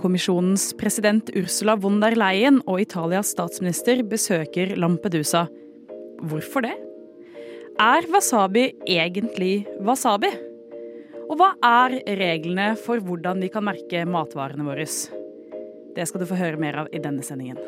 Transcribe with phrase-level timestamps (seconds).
[0.00, 5.42] EU-kommisjonens president Ursula von der Leyen og Italias statsminister besøker Lampedusa.
[6.24, 6.72] Hvorfor det?
[7.76, 10.30] Er wasabi egentlig wasabi?
[11.28, 14.88] Og hva er reglene for hvordan vi kan merke matvarene våre?
[14.88, 17.60] Det skal du få høre mer av i denne sendingen.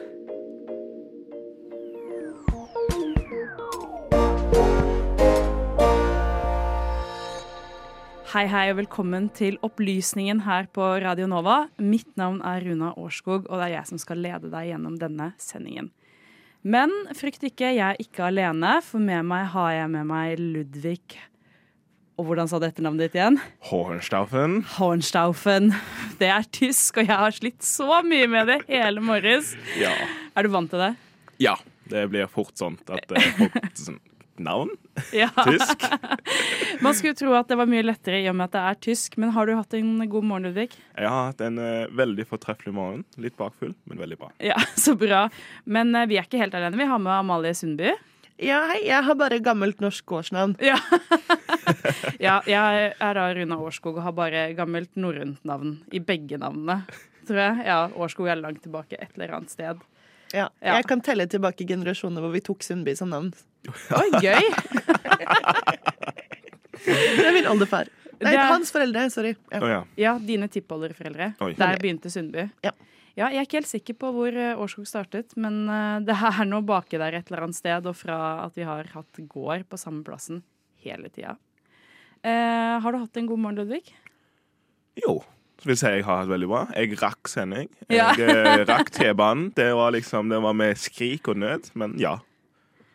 [8.33, 11.67] Hei, hei, og velkommen til Opplysningen her på Radio Nova.
[11.85, 15.27] Mitt navn er Runa Årskog, og det er jeg som skal lede deg gjennom denne
[15.37, 15.91] sendingen.
[16.65, 21.19] Men frykt ikke, jeg er ikke alene, for med meg har jeg med meg Ludvig
[22.17, 23.37] Og hvordan sa du etternavnet ditt igjen?
[23.69, 24.63] Hornstaufen.
[24.79, 25.75] Hornstaufen.
[26.17, 29.53] Det er tysk, og jeg har slitt så mye med det hele morges.
[29.77, 29.93] Ja.
[30.33, 30.95] Er du vant til det?
[31.37, 31.59] ja.
[31.93, 33.99] Det blir fort sånn at folk sånn,
[34.41, 34.71] Navn?
[35.13, 35.29] Ja.
[35.47, 35.85] Tysk?
[36.85, 39.19] Man skulle tro at det var mye lettere i og med at det er tysk,
[39.21, 40.71] men har du hatt en god morgen, Ludvig?
[40.97, 43.05] Jeg har hatt en uh, veldig fortreffelig morgen.
[43.23, 44.33] Litt bakfull, men veldig bra.
[44.43, 45.27] Ja, så bra.
[45.65, 46.81] Men uh, vi er ikke helt alene.
[46.81, 47.93] Vi har med Amalie Sundby.
[48.43, 50.57] Ja, hei, jeg har bare gammelt norsk gårdsnavn.
[50.65, 50.79] Ja.
[52.19, 56.81] ja, jeg er da Runa Årskog og har bare gammelt norrønt navn i begge navnene.
[57.29, 57.63] Tror jeg.
[57.69, 59.85] Ja, Årskog er langt tilbake et eller annet sted.
[60.33, 60.49] Ja.
[60.59, 60.79] Ja.
[60.79, 63.31] Jeg kan telle tilbake generasjoner hvor vi tok Sundby som navn.
[63.69, 64.45] Oi, gøy!
[66.83, 67.91] Det er min oldefar.
[68.23, 69.05] Nei, Det er- hans foreldre.
[69.11, 69.35] Sorry.
[69.53, 69.61] Ja.
[69.63, 69.83] oh, ja.
[69.99, 71.33] Ja, dine tippolderforeldre.
[71.59, 72.49] Der begynte Sundby.
[72.65, 72.73] Ja.
[73.15, 76.47] Ja, jeg er ikke helt sikker på hvor eh, Årskog startet, men eh, det er
[76.49, 79.77] noe baki der et eller annet sted, og fra at vi har hatt gård på
[79.77, 80.39] samme plassen
[80.81, 81.35] hele tida.
[82.25, 83.83] Eh, har du hatt en god morgen, Ludvig?
[84.97, 85.19] Jo.
[85.61, 86.63] Så vil jeg si jeg har hatt veldig bra.
[86.73, 87.69] Jeg rakk sending.
[87.93, 88.09] Jeg Ja.
[88.17, 89.51] eh, rakk T-banen.
[89.55, 92.17] Det var liksom, det var med skrik og nød, men ja.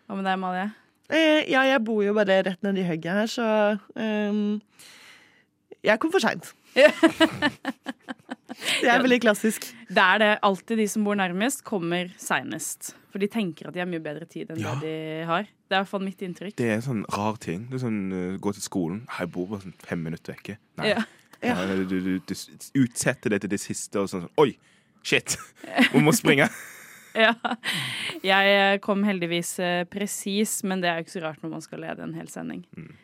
[0.08, 0.68] Hva med deg, Malie?
[1.08, 3.48] Eh, ja, jeg bor jo bare rett nedi hugget her, så
[3.96, 4.58] um,
[5.84, 6.54] Jeg kom for seint.
[8.58, 9.68] Det er veldig klassisk.
[9.92, 10.30] Det er det.
[10.46, 12.96] Alltid de som bor nærmest, kommer seinest.
[13.12, 14.74] For de tenker at de har mye bedre tid enn Ja.
[14.82, 15.44] det de har.
[15.46, 16.56] Det er i hvert fall mitt inntrykk.
[16.58, 17.68] Det er en sånn rar ting.
[17.70, 19.04] Det er sånn, uh, Gå til skolen.
[19.20, 20.58] Jeg bor bare sånn fem minutter vekke.
[20.82, 20.90] Nei.
[20.96, 21.04] Ja.
[21.44, 22.34] Ja, du, du, du
[22.82, 24.56] utsetter det til det siste, og sånn sånn Oi!
[25.06, 25.38] Shit!
[25.94, 26.48] Vi må springe.
[27.26, 27.34] Ja.
[28.26, 31.66] Jeg eh, kom heldigvis eh, presis, men det er jo ikke så rart når man
[31.66, 32.64] skal lede en hel sending.
[32.78, 32.96] Mm.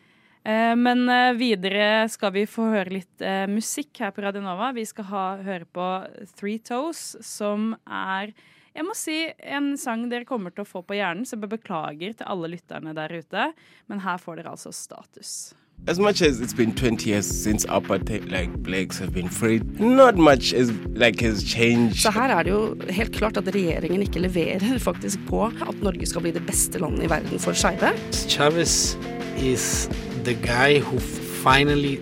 [0.84, 4.74] Men eh, videre skal vi få høre litt musikk her på Radio Nova.
[4.76, 5.86] Vi skal ha, høre på
[6.36, 8.34] Three Toes, som er
[8.74, 12.16] jeg må si en sang dere kommer til å få på hjernen, så jeg beklager
[12.18, 13.52] til alle lytterne der ute.
[13.92, 15.54] Men her får dere altså status.
[15.86, 20.16] As much as it's been 20 years since apartheid, like blacks have been freed, not
[20.16, 22.00] much is like has changed.
[22.02, 26.08] Så her er det jo helt klart at regjeringen ikke leverer faktisk på at Norge
[26.08, 27.92] skal bli det beste landet i verden for skeive.
[28.30, 28.96] Chavez
[29.38, 29.90] is
[30.24, 31.00] the guy who
[31.44, 32.00] finally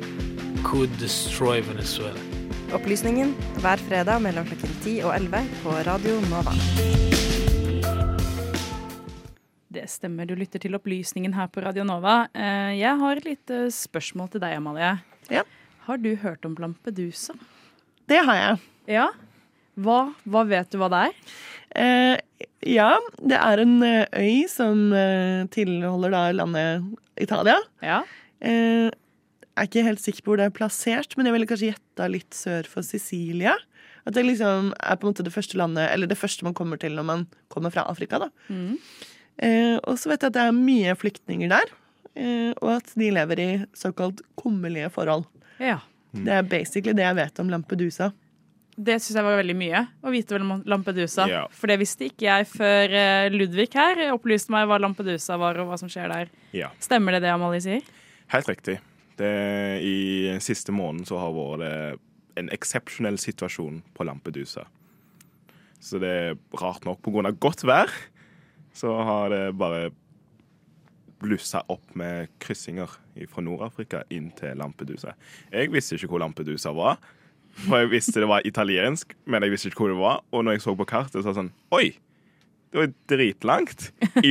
[0.63, 2.30] could destroy Venezuela.
[2.75, 6.53] Opplysningen hver fredag mellom klokken 10 og 11 på Radio Nova.
[9.71, 12.25] Det stemmer, du lytter til Opplysningen her på Radio Nova.
[12.35, 14.93] Eh, Jeg har et lite spørsmål til deg, Amalie.
[15.31, 15.43] Ja.
[15.87, 17.33] Har du hørt om Lampedusa?
[18.07, 18.57] Det har jeg.
[18.87, 19.07] Ja.
[19.79, 21.13] Hva, hva vet du hva det er?
[21.75, 22.89] Eh, ja,
[23.19, 26.83] det er en eh, øy som eh, tilholder da landet
[27.19, 27.57] Italia.
[27.83, 28.01] Ja.
[28.41, 28.91] Eh,
[29.57, 32.38] er ikke helt sikker på hvor det er plassert, men jeg ville kanskje gjetta litt
[32.38, 33.57] sør for Sicilia.
[34.07, 36.79] At det liksom er på en måte det første landet, eller det første man kommer
[36.81, 38.19] til når man kommer fra Afrika.
[38.23, 38.31] da.
[38.50, 38.79] Mm.
[39.41, 41.72] Eh, og så vet jeg at det er mye flyktninger der,
[42.16, 45.25] eh, og at de lever i såkalt kummerlige forhold.
[45.59, 45.79] ja.
[46.11, 48.09] Det er basically det jeg vet om Lampedusa.
[48.75, 51.23] Det syns jeg var veldig mye å vite om Lampedusa.
[51.31, 51.45] Ja.
[51.56, 55.72] For det visste ikke jeg før eh, Ludvig her opplyste meg hva Lampedusa var, og
[55.72, 56.31] hva som skjer der.
[56.52, 56.67] Ja.
[56.84, 57.85] Stemmer det det Amalie sier?
[58.35, 58.81] Helt riktig.
[59.22, 59.34] Det,
[59.85, 62.02] I siste måneden så har vært
[62.40, 64.66] en eksepsjonell situasjon på Lampedusa.
[65.82, 67.91] Så det er rart nok, av godt vær,
[68.73, 69.90] så har det bare
[71.22, 72.94] blussa opp med kryssinger
[73.29, 75.16] fra Nord-Afrika inn til Lampedusa.
[75.53, 77.02] Jeg visste ikke hvor Lampedusa var,
[77.66, 80.22] for jeg visste det var italiensk, men jeg visste ikke hvor det var.
[80.32, 81.91] Og når jeg så på kartet, så var det sånn Oi!
[82.72, 83.90] Det var dritlangt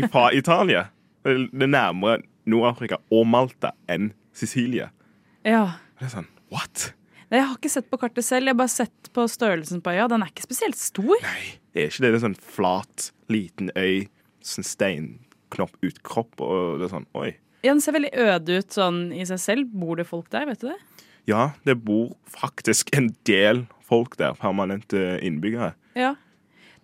[0.08, 0.86] fra Italia.
[1.26, 4.88] Det er nærmere Nord-Afrika og Malta enn Sicilie.
[5.46, 5.64] Ja.
[6.00, 6.90] Det er sånn, what?
[7.30, 10.08] Jeg har ikke sett på kartet selv, jeg har bare sett på størrelsen på øya.
[10.10, 11.12] Den er ikke spesielt stor.
[11.22, 12.10] Nei, det er ikke det.
[12.10, 14.08] Det er sånn flat, liten øy,
[14.42, 17.30] sånn steinknopp ut kropp, og det er sånn, oi.
[17.60, 19.70] Ja, Den ser veldig øde ut sånn i seg selv.
[19.76, 20.78] Bor det folk der, vet du det?
[21.28, 25.74] Ja, det bor faktisk en del folk der, permanente innbyggere.
[25.98, 26.14] Ja.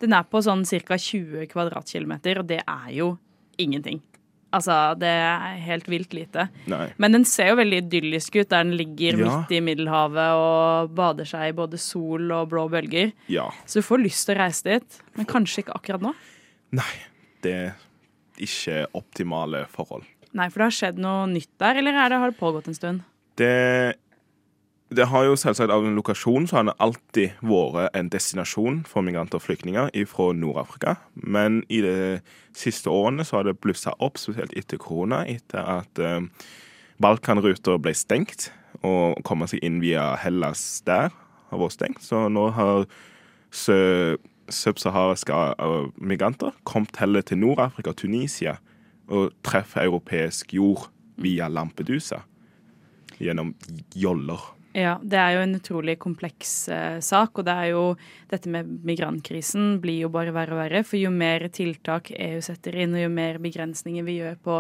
[0.02, 0.98] Den er på sånn ca.
[1.00, 3.14] 20 kvadratkilometer, og det er jo
[3.58, 4.02] ingenting.
[4.56, 6.46] Altså, det er helt vilt lite.
[6.70, 6.86] Nei.
[7.02, 9.32] Men den ser jo veldig idyllisk ut, der den ligger Ja.
[9.42, 13.12] midt i Middelhavet og bader seg i både sol og blå bølger.
[13.28, 13.50] Ja.
[13.66, 16.14] Så du får lyst til å reise dit, men kanskje ikke akkurat nå.
[16.72, 16.92] Nei.
[17.44, 17.74] Det er
[18.42, 20.04] ikke optimale forhold.
[20.36, 22.74] Nei, for det har skjedd noe nytt der, eller er det, har det pågått en
[22.76, 23.04] stund?
[23.36, 23.94] Det,
[24.94, 29.02] det har jo selvsagt av en lokasjon så har det alltid vært en destinasjon for
[29.02, 30.94] migranter og flyktninger fra Nord-Afrika.
[31.14, 31.96] Men i de
[32.54, 36.22] siste årene så har det blussa opp, spesielt etter korona, etter at eh,
[37.02, 38.52] Balkanruter ble stengt,
[38.84, 41.10] og å komme seg inn via Hellas der
[41.50, 42.06] har vært stengt.
[42.06, 42.86] Så nå har
[43.50, 48.60] subsahariske eh, migranter kommet heller til Nord-Afrika og Tunisia
[49.10, 50.86] og treffer europeisk jord
[51.18, 52.22] via Lampedusa
[53.18, 53.54] gjennom
[53.96, 54.55] joller.
[54.76, 57.84] Ja, det er jo en utrolig kompleks eh, sak, og det er jo
[58.28, 60.82] dette med migrantkrisen blir jo bare verre og verre.
[60.84, 64.58] For jo mer tiltak EU setter inn, og jo mer begrensninger vi gjør på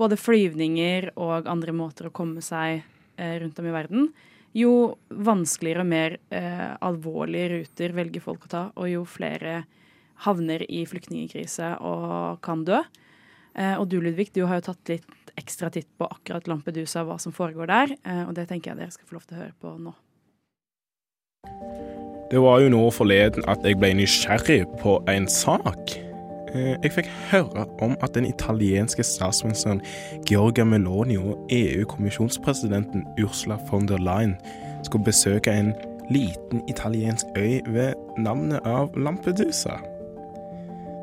[0.00, 4.10] både flyvninger og andre måter å komme seg eh, rundt om i verden,
[4.58, 4.72] jo
[5.30, 9.60] vanskeligere og mer eh, alvorlige ruter velger folk å ta, og jo flere
[10.26, 12.82] havner i flyktningkrise og kan dø.
[13.54, 17.18] Eh, og du, Ludvig, du har jo tatt litt ekstra titt på akkurat Lampedusa, hva
[17.20, 17.96] som foregår der.
[18.04, 19.94] Eh, og det tenker jeg dere skal få lov til å høre på nå.
[22.32, 25.96] Det var jo nå forleden at jeg ble nysgjerrig på en sak.
[26.54, 29.82] Eh, Jeg fikk høre om at den italienske statsministeren
[30.28, 34.36] Georgia Meloni og EU-kommisjonspresidenten Ursula von der Leyen
[34.84, 35.74] skulle besøke en
[36.10, 39.78] liten italiensk øy ved navnet av Lampedusa.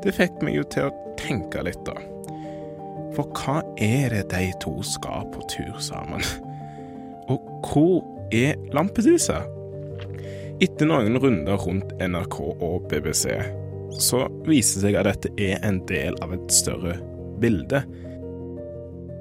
[0.02, 1.94] Det fikk meg jo til å tenke litt, da.
[3.20, 6.22] For hva er det de to skal på tur sammen?
[7.28, 7.98] Og hvor
[8.32, 9.42] er Lampedusa?
[10.64, 13.26] Etter noen runder rundt NRK og BBC,
[14.00, 16.96] så viser det seg at dette er en del av et større
[17.42, 17.82] bilde.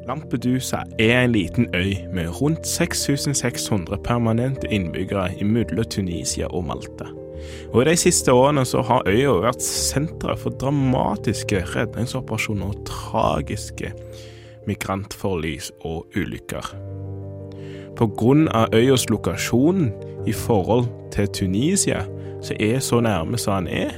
[0.08, 7.12] Lampedusa er en liten øy med rundt 6600 permanente innbyggere mellom Tunisia og Malta.
[7.74, 13.94] Og I de siste årene så har øya vært senteret for dramatiske redningsoperasjoner og tragiske
[14.70, 16.74] migrantforlis og ulykker.
[18.00, 19.90] Av øyas lokasjon
[20.28, 22.06] i forhold til Tunisia,
[22.42, 23.92] som er så nærme som han er,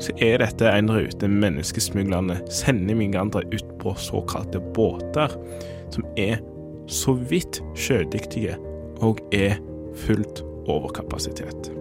[0.00, 5.34] så er dette en rute menneskesmuglerne sender migranter ut på såkalte båter,
[5.90, 6.38] som er
[6.88, 8.56] så vidt sjødyktige
[9.04, 9.58] og er
[10.06, 11.77] fullt overkapasitet.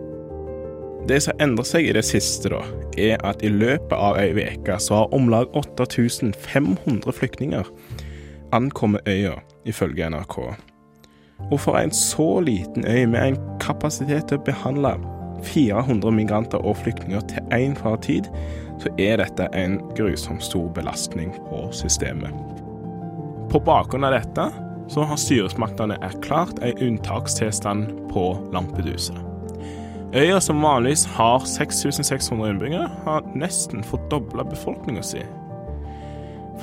[1.07, 2.59] Det som endrer seg i det siste, da,
[2.99, 7.69] er at i løpet av ei uke så har om lag 8500 flyktninger
[8.55, 10.35] ankommet øya, ifølge NRK.
[11.51, 14.97] Og for en så liten øy med en kapasitet til å behandle
[15.47, 18.27] 400 migranter og flyktninger til enhver tid,
[18.81, 22.35] så er dette en grusom stor belastning på systemet.
[23.47, 24.49] På bakgrunn av dette
[24.91, 29.26] så har styresmaktene erklært en unntakstilstand på Lampedusa.
[30.15, 35.19] Øya som vanligvis har 6600 innbyggere, har nesten fordobla befolkninga si.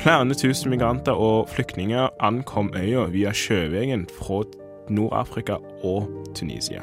[0.01, 4.43] Flere tusen migranter og flyktninger ankom øya via sjøveien fra
[4.89, 6.83] Nord-Afrika og Tunisia.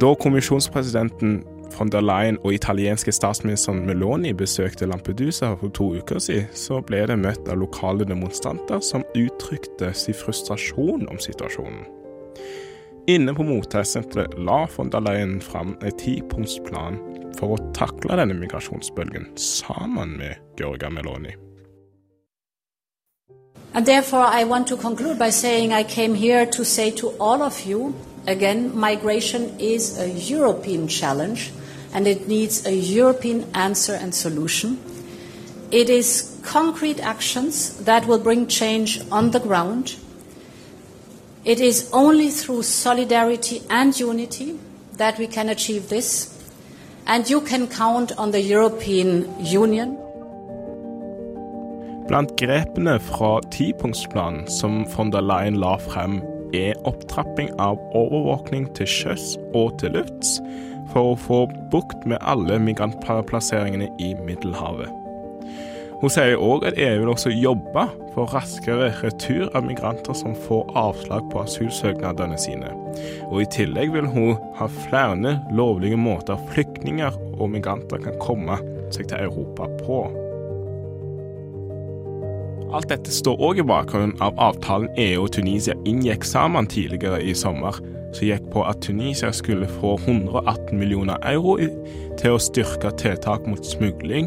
[0.00, 1.44] Da kommisjonspresidenten
[1.78, 7.06] von der Leyen og italienske statsministeren Meloni besøkte Lampedusa for to uker siden, så ble
[7.06, 11.84] det møtt av lokale demonstranter som uttrykte sin frustrasjon om situasjonen.
[13.06, 16.94] Inne på mottakssenteret la von der Leyen fram en tipunktsplan
[17.36, 21.34] for å takle denne migrasjonsbølgen sammen med Georgia Meloni.
[23.74, 27.42] And therefore, I want to conclude by saying I came here to say to all
[27.42, 27.92] of you
[28.26, 31.52] again, migration is a European challenge
[31.92, 34.78] and it needs a European answer and solution.
[35.70, 39.96] It is concrete actions that will bring change on the ground.
[41.44, 44.58] It is only through solidarity and unity
[44.96, 46.30] that we can achieve this.
[47.06, 49.98] And you can count on the European Union.
[52.08, 56.22] Blant grepene fra tipunktsplanen som von der Leyen la frem,
[56.54, 60.38] er opptrapping av overvåkning til sjøs og til lufts
[60.92, 65.03] for å få bukt med alle migrantplasseringene i Middelhavet.
[66.02, 70.72] Hun sier òg at EU vil også jobbe for raskere retur av migranter som får
[70.78, 72.72] avslag på asylsøknadene sine.
[73.30, 78.58] Og I tillegg vil hun ha flere lovlige måter flyktninger og migranter kan komme
[78.94, 80.04] seg til Europa på.
[82.74, 87.34] Alt dette står òg i bakgrunnen av avtalen EU og Tunisia inngikk sammen tidligere i
[87.38, 87.78] sommer,
[88.14, 91.54] som gikk på at Tunisia skulle få 118 millioner euro
[92.18, 94.26] til å styrke tiltak mot smugling,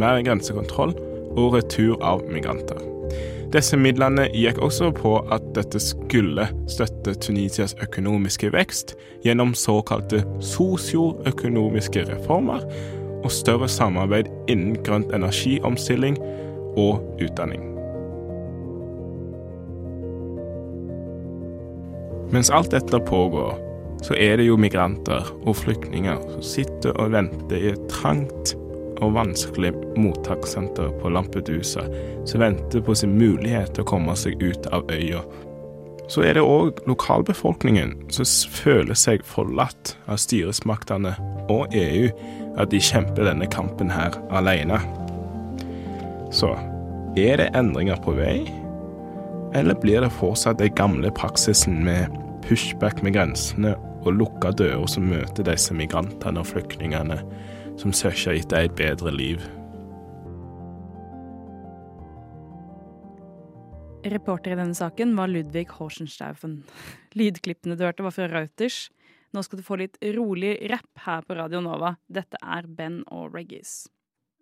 [0.00, 0.94] mer grensekontroll
[1.34, 2.80] og retur av migranter.
[3.54, 12.02] Disse midlene gikk også på at dette skulle støtte Tunisias økonomiske vekst gjennom såkalte sosioøkonomiske
[12.08, 12.64] reformer
[13.24, 16.18] og større samarbeid innen grønt energiomstilling
[16.80, 17.70] og utdanning.
[22.34, 23.54] Mens alt dette pågår,
[24.02, 28.56] så er det jo migranter og flyktninger som sitter og venter i et trangt
[29.02, 31.86] og vanskelig mottakssenter på Lampedusa,
[32.28, 35.22] som venter på sin mulighet til å komme seg ut av øya.
[36.08, 41.14] Så er det òg lokalbefolkningen som føler seg forlatt av styresmaktene
[41.52, 42.10] og EU,
[42.60, 44.78] at de kjemper denne kampen her alene.
[46.34, 46.52] Så
[47.16, 48.44] er det endringer på vei,
[49.54, 52.12] eller blir det fortsatt den gamle praksisen med
[52.44, 53.74] pushback med grensene
[54.04, 57.22] og lukka dører som møter disse migrantene og flyktningene
[57.80, 59.42] som søker etter et bedre liv?
[64.04, 66.58] Reporter i denne saken var Ludvig Horsenstaufen.
[67.16, 68.90] Lydklippene du hørte var fra Reuters.
[69.32, 71.94] Nå skal du få litt rolig rapp her på Radio Nova.
[72.06, 73.86] Dette er Ben og Reggis.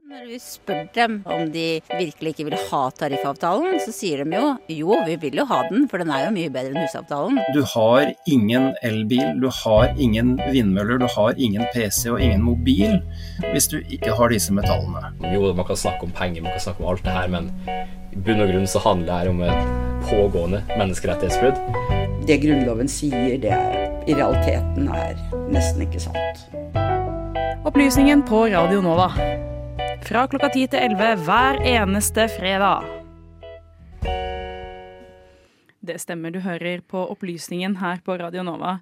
[0.02, 4.48] Når vi spør dem om de virkelig ikke vil ha tariffavtalen, så sier de jo
[4.74, 7.38] jo, vi vil jo ha den, for den er jo mye bedre enn husavtalen.
[7.54, 12.96] Du har ingen elbil, du har ingen vindmøller, du har ingen PC og ingen mobil
[13.52, 15.12] hvis du ikke har disse metallene.
[15.30, 17.52] Jo, man kan snakke om penger, man kan snakke om alt det her, men
[18.10, 21.62] i bunn og grunn så handler det her om et pågående menneskerettighetsbrudd.
[22.26, 25.14] Det Grunnloven sier, det er, i realiteten er
[25.54, 26.42] nesten ikke sant.
[27.62, 29.12] Opplysningen på Radio Nova.
[30.06, 32.88] Fra klokka 10 til 11 hver eneste fredag.
[35.82, 38.76] Det stemmer, du hører på Opplysningen her på Radio Nova.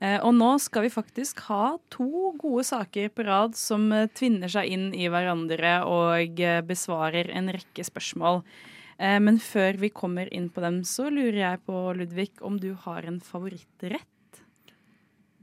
[0.00, 4.48] Eh, Og nå skal vi faktisk ha to gode saker på rad som eh, tvinner
[4.48, 8.42] seg inn i hverandre og eh, besvarer en rekke spørsmål.
[8.98, 12.72] Eh, Men før vi kommer inn på dem, så lurer jeg på, Ludvig, om du
[12.86, 14.42] har en favorittrett?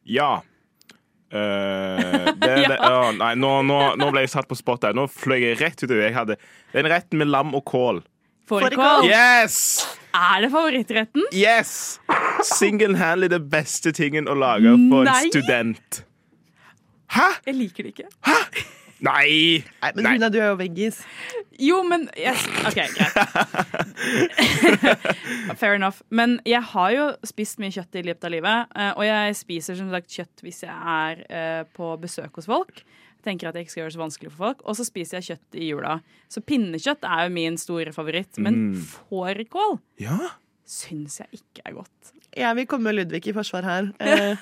[0.06, 0.42] Ja.
[1.34, 4.98] Eh, det, det, ja, nei, nå, nå, nå ble jeg satt på spot der.
[4.98, 6.38] Nå fløy jeg rett ut jeg hadde.
[6.76, 8.04] Den retten med lam og kål.
[8.46, 9.08] Fårikål?
[9.10, 9.88] Yes!
[10.16, 11.26] Er det favorittretten?
[11.34, 12.00] Yes!
[12.46, 16.04] Single-handly det beste tingen å lage for en student.
[17.16, 17.30] Hæ?
[17.48, 18.10] Jeg liker det ikke.
[19.04, 19.64] Nei!
[19.82, 20.14] Nei, men Nei.
[20.16, 21.02] Runa, du er jo veggis.
[21.60, 22.46] Jo, men yes.
[22.68, 23.16] OK, greit.
[25.60, 26.02] Fair enough.
[26.10, 28.72] Men jeg har jo spist mye kjøtt i løpet av livet.
[28.76, 32.82] eh, Og jeg spiser som sagt kjøtt hvis jeg er eh, på besøk hos folk.
[33.20, 35.18] Jeg tenker at jeg ikke skal gjøre det så vanskelig for folk Og så spiser
[35.18, 35.96] jeg kjøtt i jula.
[36.30, 38.38] Så pinnekjøtt er jo min store favoritt.
[38.40, 38.82] Men Mm.
[39.10, 40.18] fårikål Ja.
[40.66, 42.14] Syns jeg ikke er godt.
[42.36, 43.92] Jeg vil komme med Ludvig i forsvar her.
[44.06, 44.38] Eh,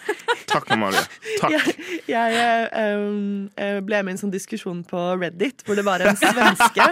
[0.50, 1.00] Takk, Amalie.
[1.42, 1.52] Takk.
[1.54, 1.76] Jeg,
[2.08, 6.04] jeg eh, um, eh, ble med i en sånn diskusjon på Reddit hvor det var
[6.04, 6.86] en svenske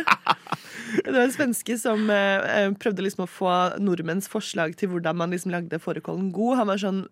[1.06, 3.52] Det var en svenske som eh, eh, prøvde liksom å få
[3.84, 6.62] nordmenns forslag til hvordan man liksom lagde fårikålen god.
[6.62, 7.04] Han var sånn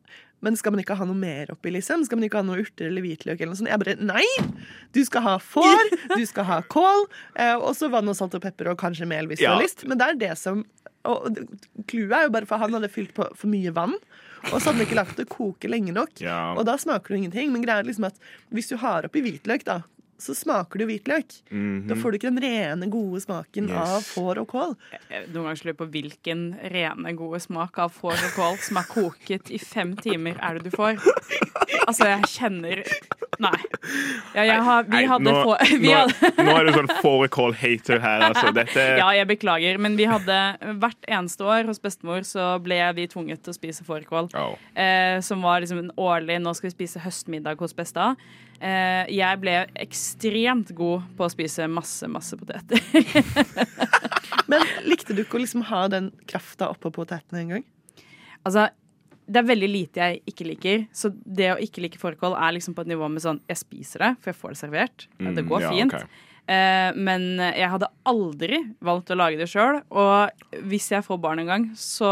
[0.42, 2.06] Men skal man ikke ha noe mer oppi, liksom?
[2.08, 3.70] Skal man ikke ha noe urter eller hvitløk eller noe sånt?
[3.74, 4.26] Jeg bare Nei!
[4.96, 8.44] Du skal ha får, du skal ha kål, eh, og så vann og salt og
[8.46, 9.56] pepper og kanskje mel hvis du Ja.
[9.58, 9.84] har lyst.
[9.90, 10.64] Men det er det som
[11.08, 11.30] og
[11.88, 13.94] Clouet er jo bare for han hadde fylt på for mye vann.
[14.52, 16.12] Og så hadde han ikke lagt det koke lenge nok.
[16.24, 16.54] Ja.
[16.60, 17.54] Og da smaker det ingenting.
[17.54, 18.20] Men greia er liksom at
[18.52, 19.78] hvis du har oppi hvitløk, da,
[20.20, 21.26] så smaker du hvitløk.
[21.52, 21.58] hvitløk.
[21.80, 21.88] -hmm.
[21.88, 23.78] Da får du ikke den rene, gode smaken Yes.
[23.78, 24.76] av får og kål.
[25.34, 28.84] Noen ganger lurer jeg på hvilken rene, gode smak av får og kål som er
[28.90, 31.00] koket i fem timer, er det du får?
[31.88, 32.84] Altså, jeg kjenner
[33.40, 33.56] Nei.
[34.36, 36.92] Ja, jeg har, vi Nei, hadde nå, få, vi nå, hadde, nå er du sånn
[37.00, 38.52] fårikål-hater her, altså.
[38.60, 40.40] Dette Ja, jeg beklager, men vi hadde
[40.82, 44.30] hvert eneste år hos bestemor så ble vi tvunget til å spise fårikål.
[44.36, 44.54] Oh.
[44.76, 48.12] Eh, som var liksom en årlig Nå skal vi spise høstmiddag hos besta.
[48.60, 52.84] Eh, jeg ble ekstremt god på å spise masse, masse poteter.
[54.52, 57.66] Men likte du ikke å liksom ha den krafta oppå potetene en gang?
[58.44, 58.68] Altså,
[59.30, 60.88] det er veldig lite jeg ikke liker.
[60.96, 64.06] Så det å ikke like fårikål er liksom på et nivå med sånn Jeg spiser
[64.06, 65.06] det, for jeg får det servert.
[65.20, 65.96] Mm, det går ja, fint.
[65.96, 66.26] Okay.
[66.50, 69.84] Eh, men jeg hadde aldri valgt å lage det sjøl.
[69.94, 72.10] Og hvis jeg får barn en gang, så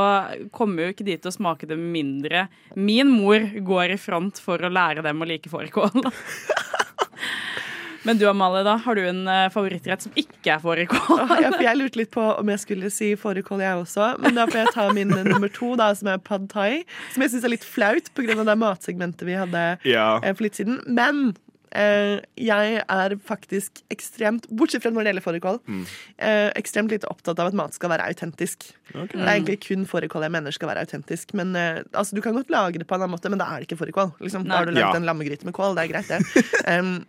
[0.53, 2.45] kommer jo ikke de til å smake det mindre
[2.77, 6.05] min mor går i front for å lære dem å like fårikål.
[8.07, 11.23] Men du Amalie, da, har du en eh, favorittrett som ikke er fårikål?
[11.43, 14.13] Ja, for jeg lurte litt på om jeg skulle si fårikål, jeg også.
[14.23, 16.85] Men da får jeg ta min nummer to, da, som er pad thai.
[17.13, 18.37] Som jeg syns er litt flaut pga.
[18.47, 20.07] det matsegmentet vi hadde Ja.
[20.23, 20.79] eh, for litt siden.
[20.87, 21.35] Men
[21.75, 25.81] eh, jeg er faktisk ekstremt, bortsett fra når det gjelder fårikål, Mm.
[26.17, 28.69] eh, ekstremt lite opptatt av at mat skal være autentisk.
[28.95, 29.19] Okay.
[29.19, 31.33] Det er egentlig kun fårikål jeg mener skal være autentisk.
[31.35, 33.59] Men eh, altså, Du kan godt lage det på en annen måte, men da er
[33.59, 34.13] det ikke fårikål.
[34.23, 34.47] Liksom.
[34.47, 34.95] Da har du lagd Ja.
[34.95, 35.75] en lammegryte med kål.
[35.75, 36.45] Det er greit, det.
[36.65, 37.05] Em,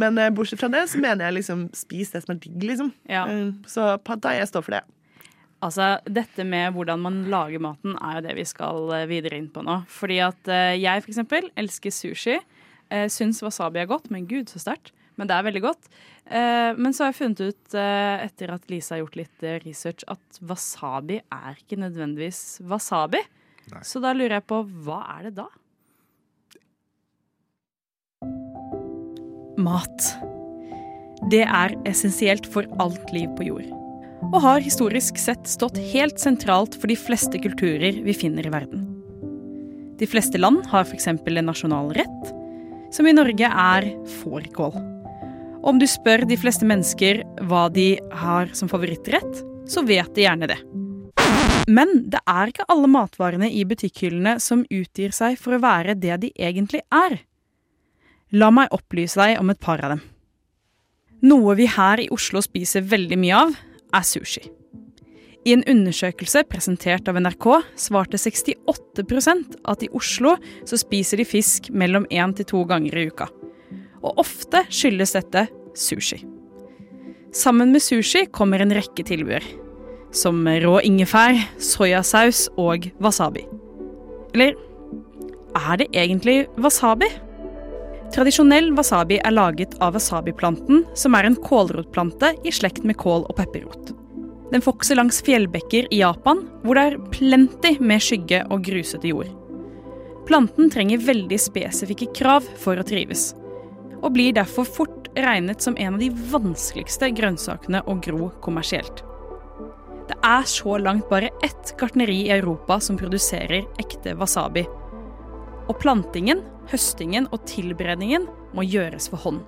[0.00, 2.92] Men eh, bortsett fra det, så mener jeg liksom spis det som er digg, liksom.
[3.08, 3.32] Eh,
[3.70, 4.82] så pad thai, jeg står for det.
[5.64, 9.48] Altså, Dette med hvordan man lager maten, er jo det vi skal eh, videre inn
[9.52, 9.80] på nå.
[9.90, 12.40] Fordi at eh, jeg for eksempel elsker sushi.
[12.92, 14.92] Uh, syns wasabi er godt, men gud, så sterkt.
[15.18, 15.88] Men det er veldig godt.
[16.24, 19.60] Eh, men så har jeg funnet ut, eh, etter at Lisa har gjort litt eh,
[19.64, 23.20] research, at wasabi er ikke nødvendigvis wasabi.
[23.84, 25.46] Så da lurer jeg på hva er det da?
[29.60, 30.08] Mat.
[31.30, 33.68] Det er essensielt for alt liv på jord.
[34.32, 38.86] Og har historisk sett stått helt sentralt for de fleste kulturer vi finner i verden.
[40.00, 41.06] De fleste land har f.eks.
[41.06, 42.32] en nasjonal rett,
[42.94, 43.88] som i Norge er
[44.20, 44.74] fårikål.
[45.64, 50.50] Om du spør de fleste mennesker hva de har som favorittrett, så vet de gjerne
[50.50, 50.58] det.
[51.70, 56.18] Men det er ikke alle matvarene i butikkhyllene som utgir seg for å være det
[56.26, 57.22] de egentlig er.
[58.34, 60.02] La meg opplyse deg om et par av dem.
[61.24, 63.54] Noe vi her i Oslo spiser veldig mye av,
[63.94, 64.42] er sushi.
[65.44, 67.46] I en undersøkelse presentert av NRK
[67.78, 70.34] svarte 68% at i Oslo
[70.66, 73.28] så spiser de fisk mellom én til to ganger i uka.
[74.02, 75.46] Og ofte skyldes dette
[75.78, 76.24] sushi.
[77.34, 79.44] Sammen med sushi kommer en rekke tilbud.
[80.14, 83.44] Som rå ingefær, soyasaus og wasabi.
[84.34, 84.58] Eller
[85.54, 87.10] er det egentlig wasabi?
[88.12, 93.38] Tradisjonell wasabi er laget av wasabiplanten, som er en kålrotplante i slekt med kål og
[93.38, 93.94] pepperrot.
[94.52, 99.32] Den vokser langs fjellbekker i Japan, hvor det er plenty med skygge og grusete jord.
[100.28, 103.32] Planten trenger veldig spesifikke krav for å trives,
[104.02, 109.02] og blir derfor fort regnet som en av de vanskeligste grønnsakene å gro kommersielt.
[110.08, 114.66] Det er så langt bare ett gartneri i Europa som produserer ekte wasabi.
[115.66, 119.42] Og plantingen, høstingen og tilberedningen må gjøres for hånd.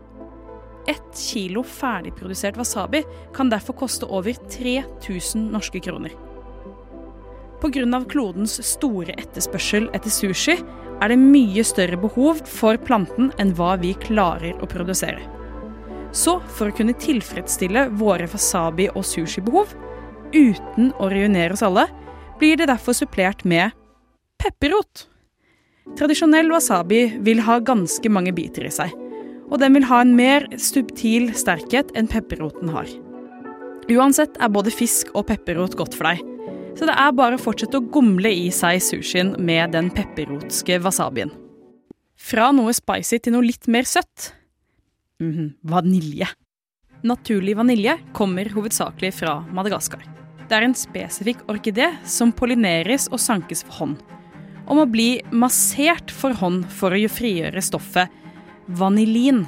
[0.87, 3.02] Ett kilo ferdigprodusert wasabi
[3.35, 6.14] kan derfor koste over 3000 norske kroner.
[7.61, 8.05] Pga.
[8.09, 10.59] klodens store etterspørsel etter sushi
[11.02, 15.24] er det mye større behov for planten enn hva vi klarer å produsere.
[16.12, 19.74] Så for å kunne tilfredsstille våre wasabi- og sushibehov,
[20.33, 21.88] uten å ruinere oss alle,
[22.38, 23.72] blir det derfor supplert med
[24.40, 25.09] pepperrot.
[25.94, 28.90] Tradisjonell wasabi vil ha ganske mange biter i seg,
[29.46, 32.90] og den vil ha en mer subtil sterkhet enn pepperroten har.
[33.87, 36.22] Uansett er både fisk og pepperrot godt for deg,
[36.77, 41.31] så det er bare å fortsette å gomle i seg sushien med den pepperrotske wasabien.
[42.16, 44.33] Fra noe spicy til noe litt mer søtt.
[45.22, 46.29] Mm, vanilje.
[47.07, 50.03] Naturlig vanilje kommer hovedsakelig fra Madagaskar.
[50.46, 53.96] Det er en spesifikk orkidé som pollineres og sankes for hånd,
[54.66, 58.12] og å bli massert for hånd for å frigjøre stoffet
[58.66, 59.44] vanilin.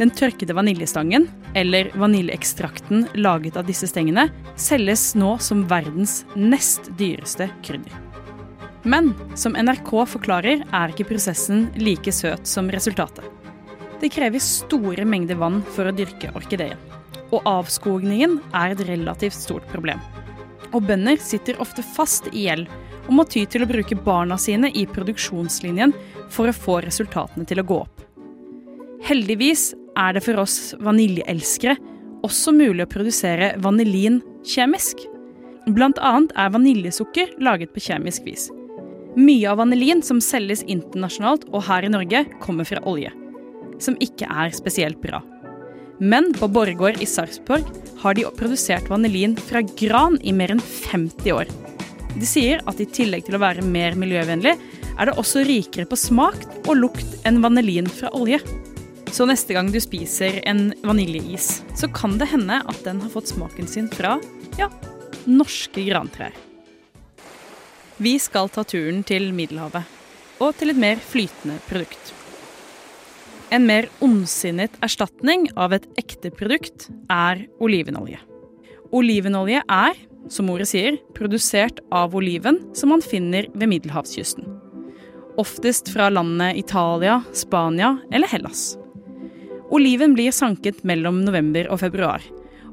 [0.00, 7.50] Den tørkede vaniljestangen, eller vaniljeekstrakten laget av disse stengene, selges nå som verdens nest dyreste
[7.66, 7.92] krydder.
[8.88, 13.26] Men som NRK forklarer, er ikke prosessen like søt som resultatet.
[14.00, 16.80] Det krever store mengder vann for å dyrke orkideen.
[17.30, 20.00] Og avskogningen er et relativt stort problem.
[20.72, 22.70] Og bønder sitter ofte fast i gjeld
[23.10, 25.92] og må ty til å bruke barna sine i produksjonslinjen
[26.30, 28.04] for å få resultatene til å gå opp.
[29.02, 31.74] Heldigvis er det for oss vaniljeelskere
[32.26, 35.02] også mulig å produsere vanilin kjemisk.
[35.74, 38.46] Blant annet er vaniljesukker laget på kjemisk vis.
[39.18, 43.10] Mye av vanilin som selges internasjonalt og her i Norge, kommer fra olje.
[43.82, 45.18] Som ikke er spesielt bra.
[45.98, 47.66] Men på Borregaard i Sarpsborg
[48.04, 51.50] har de produsert vanilin fra gran i mer enn 50 år.
[52.16, 54.56] De sier at i tillegg til å være mer miljøvennlig,
[55.00, 58.40] er det også rikere på smak og lukt enn vanillin fra olje.
[59.10, 63.32] Så neste gang du spiser en vaniljeis, så kan det hende at den har fått
[63.32, 64.18] smaken sin fra
[64.58, 64.68] ja,
[65.26, 66.34] norske grantrær.
[68.00, 69.84] Vi skal ta turen til Middelhavet,
[70.40, 72.14] og til et mer flytende produkt.
[73.50, 78.20] En mer ondsinnet erstatning av et ekte produkt er olivenolje.
[78.94, 84.46] Olivenolje er, som ordet sier, produsert av oliven som man finner ved middelhavskysten.
[85.40, 88.76] Oftest fra landene Italia, Spania eller Hellas.
[89.70, 92.24] Oliven blir sanket mellom november og februar,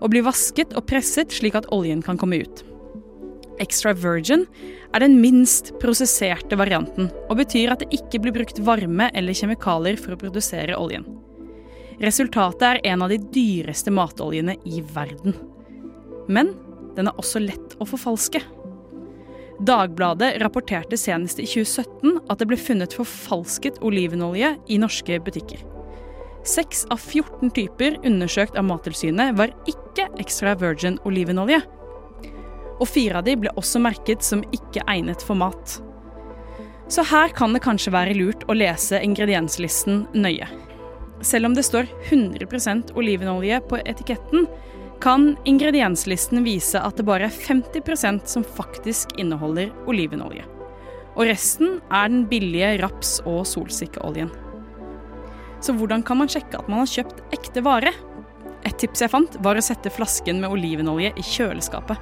[0.01, 2.63] og blir vasket og presset slik at oljen kan komme ut.
[3.61, 4.45] Extra virgin
[4.93, 9.97] er den minst prosesserte varianten, og betyr at det ikke blir brukt varme eller kjemikalier
[10.01, 11.05] for å produsere oljen.
[12.01, 15.33] Resultatet er en av de dyreste matoljene i verden.
[16.29, 16.53] Men
[16.97, 18.41] den er også lett å forfalske.
[19.67, 25.63] Dagbladet rapporterte senest i 2017 at det ble funnet forfalsket olivenolje i norske butikker.
[26.47, 31.59] Seks av 14 typer undersøkt av Mattilsynet var ikke extra virgin olivenolje.
[32.77, 35.79] Og fire av de ble også merket som ikke egnet for mat.
[36.87, 40.47] Så her kan det kanskje være lurt å lese ingredienslisten nøye.
[41.25, 44.45] Selv om det står 100% olivenolje på etiketten,
[45.03, 50.45] kan ingredienslisten vise at det bare er 50% som faktisk inneholder olivenolje.
[51.17, 54.29] Og resten er den billige raps- og solsikkeoljen.
[55.61, 57.93] Så hvordan kan man sjekke at man har kjøpt ekte vare?
[58.65, 61.97] Et tips jeg fant, var å sette flasken med olivenolje i kjøleskapet.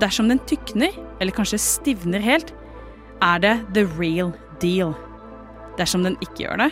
[0.00, 2.52] Dersom den tykner, eller kanskje stivner helt,
[3.24, 4.92] er det the real deal.
[5.80, 6.70] Dersom den ikke gjør det,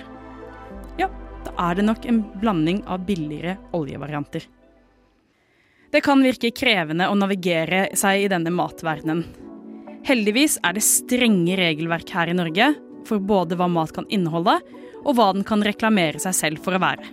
[1.01, 1.09] ja,
[1.45, 4.45] da er det nok en blanding av billigere oljevarianter.
[5.95, 9.21] Det kan virke krevende å navigere seg i denne matverdenen.
[10.05, 12.73] Heldigvis er det strenge regelverk her i Norge
[13.07, 14.57] for både hva mat kan inneholde,
[15.05, 17.07] og hva den kan reklamere seg selv for å være.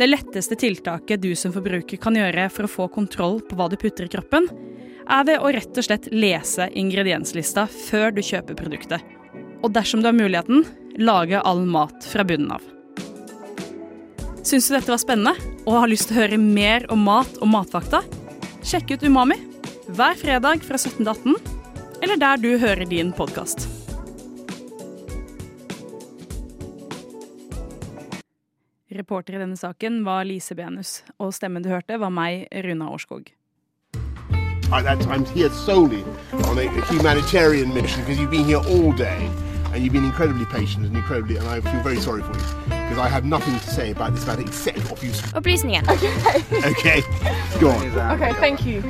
[0.00, 3.76] Det letteste tiltaket du som forbruker kan gjøre for å få kontroll på hva du
[3.76, 4.48] putter i kroppen,
[5.04, 9.04] er ved å rett og slett lese ingredienslista før du kjøper produktet.
[9.60, 10.64] Og dersom du har muligheten,
[11.04, 12.73] lage all mat fra bunnen av.
[14.44, 15.32] Syns du dette var spennende
[15.64, 18.02] og har lyst til å høre mer om mat og matfakta?
[18.60, 19.38] Sjekk ut Umami
[19.88, 21.38] hver fredag fra 17 til 18,
[22.04, 23.64] eller der du hører din podkast.
[28.94, 33.32] Reporter i denne saken var Lise Benus, og stemmen du hørte, var meg, Runa Årskog.
[34.74, 36.04] I'm here solely
[36.50, 39.30] on a humanitarian mission because you've been here all day
[39.72, 43.06] and you've been incredibly patient and incredibly, and I feel very sorry for you because
[43.06, 45.28] I have nothing to say about this matter except obviously.
[45.34, 45.82] Oh, Opplysninger.
[46.70, 47.02] Okay,
[47.60, 48.20] go on.
[48.20, 48.82] Okay, thank you.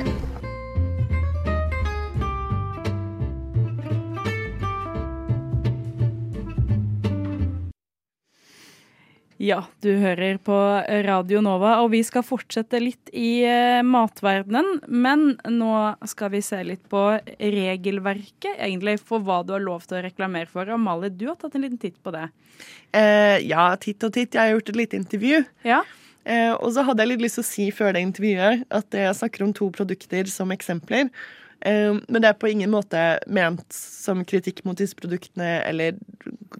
[9.45, 10.55] Ja, du hører på
[11.05, 14.79] Radio Nova, og vi skal fortsette litt i eh, matverdenen.
[14.89, 15.73] Men nå
[16.09, 17.03] skal vi se litt på
[17.37, 20.71] regelverket, egentlig, for hva du har lov til å reklamere for.
[20.73, 22.25] Amalie, du har tatt en liten titt på det.
[22.95, 24.33] Eh, ja, titt og titt.
[24.33, 25.43] Jeg har gjort et lite intervju.
[25.67, 25.83] Ja.
[26.25, 29.17] Eh, og så hadde jeg litt lyst til å si før det intervjuet at jeg
[29.19, 31.11] snakker om to produkter som eksempler.
[31.65, 35.97] Eh, men det er på ingen måte ment som kritikk mot disse produktene eller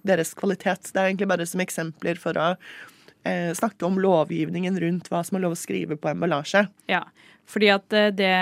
[0.06, 0.92] deres kvalitet.
[0.92, 2.54] Det er egentlig bare som eksempler for å
[3.26, 6.66] eh, snakke om lovgivningen rundt hva som er lov å skrive på emballasje.
[6.90, 7.04] Ja,
[7.50, 8.34] fordi at eh, det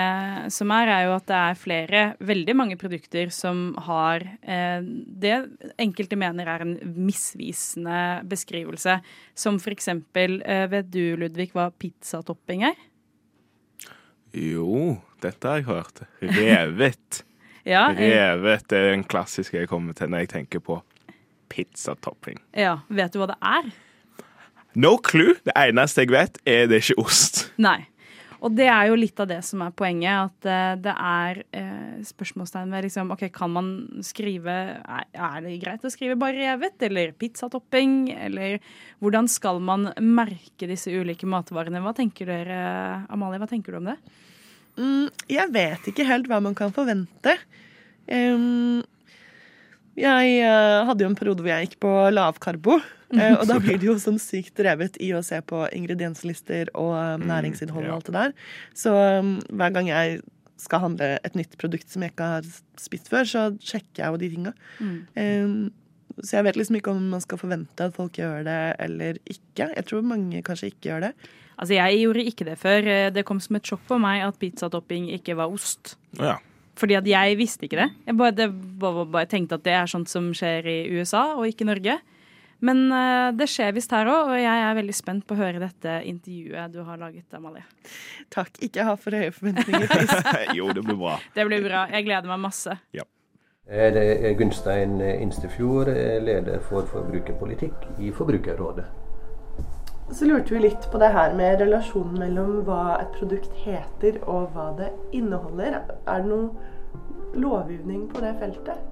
[0.54, 4.80] som er, er jo at det er flere, veldig mange produkter som har eh,
[5.24, 5.36] det
[5.80, 8.98] enkelte mener er en misvisende beskrivelse.
[9.36, 10.40] Som for eksempel,
[10.72, 12.76] vet du Ludvig hva pizzatopping er?
[14.34, 16.04] Jo, dette har jeg hørt.
[16.22, 17.22] Revet.
[17.64, 20.74] Ja, Revet er en klassisk jeg kommer til når jeg tenker på
[21.48, 22.36] pizzatopping.
[22.52, 23.70] ja, vet du hva det er?
[24.76, 25.38] No clue.
[25.46, 27.46] Det eneste jeg vet, er det ikke ost.
[27.66, 27.86] Nei.
[28.44, 31.94] Og det er jo litt av det som er poenget, at eh, det er eh,
[32.04, 33.70] spørsmålstegn ved liksom OK, kan man
[34.04, 38.58] skrive er, er det greit å skrive bare revet, eller pizzatopping, eller
[39.00, 41.80] hvordan skal man merke disse ulike matvarene?
[41.80, 42.60] Hva tenker dere,
[43.08, 43.96] Amalie, hva tenker du om det?
[44.80, 47.36] Mm, jeg vet ikke helt hva man kan forvente.
[49.94, 52.80] Jeg eh, hadde jo en periode hvor jeg gikk på lavkarbo.
[53.18, 56.94] eh, og da blir det jo sånn sykt drevet i å se på ingredienslister og
[56.96, 58.34] um, næringsinnhold og alt det der.
[58.76, 60.20] Så um, hver gang jeg
[60.60, 64.20] skal handle et nytt produkt som jeg ikke har spist før, så sjekker jeg jo
[64.22, 64.52] de tinga.
[64.78, 65.72] Mm.
[66.22, 69.66] Så jeg vet liksom ikke om man skal forvente at folk gjør det eller ikke.
[69.66, 71.10] Jeg tror mange kanskje ikke gjør det.
[71.58, 72.86] Altså, jeg gjorde ikke det før.
[72.86, 75.96] Eh, Det kom som et sjokk på meg at pizzatopping ikke var ost.
[76.18, 76.38] Ja.
[76.76, 77.90] Fordi at jeg visste ikke det.
[78.06, 78.48] Jeg bare, det
[78.82, 81.98] bare, bare tenkte at det er sånt som skjer i USA og ikke Norge.
[82.64, 85.60] Men eh, det skjer visst her òg, og jeg er veldig spent på å høre
[85.60, 87.62] dette intervjuet du har laget, Amalie.
[88.32, 88.56] Takk.
[88.64, 89.86] Ikke ha for høye forventninger.
[89.90, 90.46] please.
[90.58, 91.18] jo, det blir bra.
[91.36, 91.84] Det blir bra.
[91.92, 92.78] Jeg gleder meg masse.
[92.96, 93.04] Ja.
[93.68, 98.86] Eh, Det er Gunstein Instefjord, eh, leder for forbrukerpolitikk i Forbrukerrådet.
[100.10, 104.50] Så lurte vi litt på det her med relasjonen mellom hva et produkt heter og
[104.52, 105.78] hva det inneholder.
[106.04, 106.50] Er det noen
[107.40, 108.82] lovgivning på det feltet?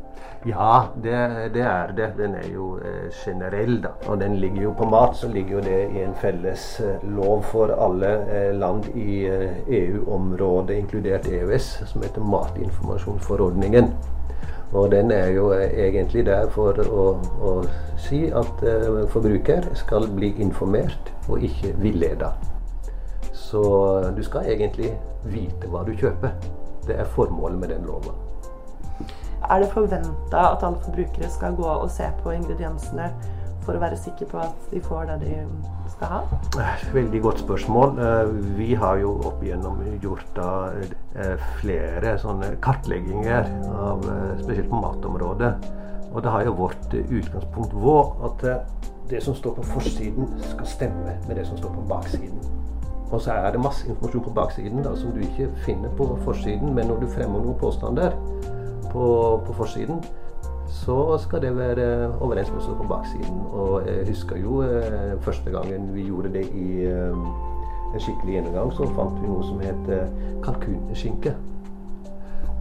[0.49, 1.19] Ja, det,
[1.55, 2.09] det er det.
[2.17, 3.93] Den er jo eh, generell, da.
[4.09, 7.45] Og den ligger jo på mat, så ligger jo det i en felles eh, lov
[7.53, 9.29] for alle eh, land i
[9.69, 13.93] EU-området, inkludert EØS, som heter Matinformasjonsforordningen.
[14.73, 17.05] Og den er jo eh, egentlig der for å,
[17.45, 17.53] å
[18.01, 22.33] si at eh, forbruker skal bli informert og ikke villeda.
[23.33, 23.63] Så
[24.17, 24.95] du skal egentlig
[25.29, 26.33] vite hva du kjøper.
[26.87, 28.17] Det er formålet med den lova.
[29.51, 33.11] Er det forventa at alle forbrukere skal gå og se på ingrediensene
[33.63, 35.37] for å være sikker på at de får det de
[35.93, 36.21] skal ha?
[36.95, 37.99] Veldig godt spørsmål.
[37.99, 44.81] Eh, Vi har jo opp igjennom gjort eh, flere sånne kartlegginger, av, eh, spesielt på
[44.83, 45.55] matområdet.
[46.13, 48.65] Og det har jo vårt eh, utgangspunkt vår at eh,
[49.11, 52.39] det som står på forsiden, skal stemme med det som står på baksiden.
[53.13, 56.73] Og så er det masse informasjon på baksiden da, som du ikke finner på forsiden,
[56.75, 58.15] men når du fremmer noen påstander
[58.93, 59.09] på,
[59.47, 60.01] på forsiden,
[60.73, 61.87] så skal det være
[62.21, 63.41] overens med det som står på baksiden.
[63.53, 67.25] Og jeg husker jo eh, første gangen vi gjorde det i eh,
[67.93, 71.35] en skikkelig gjennomgang, så fant vi noe som het eh, kalkunskinke.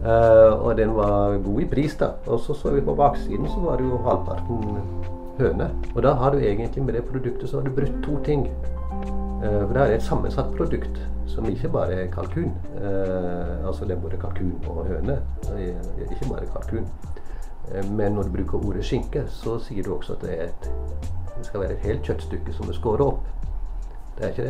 [0.02, 2.08] Og den var god i pris, da.
[2.26, 4.64] Og så så vi på baksiden, så var det jo halvparten
[5.38, 5.68] høne.
[5.94, 8.48] Og da har du egentlig med det produktet så har du brutt to ting.
[9.42, 12.52] For det er et sammensatt produkt som ikke bare er kalkun.
[12.82, 15.18] Eh, altså det er både kalkun og høne,
[16.10, 16.86] ikke bare kalkun.
[17.70, 20.70] Eh, Men når du bruker ordet skinke, så sier du også at det, et,
[21.38, 23.24] det skal være et helt kjøttstykke som er skåret opp.
[24.18, 24.48] Det er ikke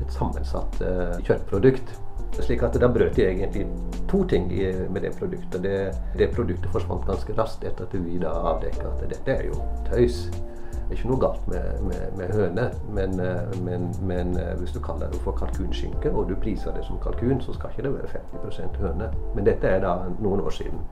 [0.00, 1.90] et sammensatt uh, kjøttprodukt.
[2.38, 3.66] Slik at da brøt jeg egentlig
[4.08, 5.58] to ting i, med det produktet.
[5.62, 9.58] Det, det produktet forsvant ganske raskt etter at vi da avdekka at dette er jo
[9.90, 10.22] tøys.
[10.30, 14.80] Det er ikke noe galt med, med, med høne, men, eh, men, men hvis du
[14.84, 18.24] kaller det for kalkunskinke, og du priser det som kalkun, så skal ikke det være
[18.46, 19.12] 50% høne.
[19.34, 20.82] Men dette er da noen år siden.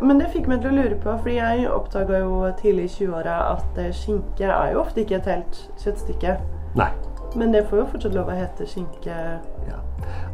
[0.00, 3.36] Men det fikk meg til å lure på, fordi jeg oppdaga jo tidlig i 20-åra
[3.56, 6.38] at eh, skinke er jo ofte ikke et helt kjøttstykke.
[6.78, 6.90] Nei.
[7.36, 9.16] Men det får jo fortsatt lov å hete skinke.